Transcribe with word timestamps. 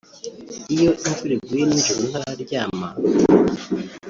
iyo 0.75 0.91
imvura 1.05 1.31
iguye 1.37 1.63
n’ijoro 1.67 2.01
ntararyama 2.11 2.87